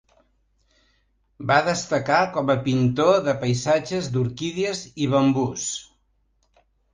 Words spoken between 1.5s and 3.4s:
Va destacar com a pintor de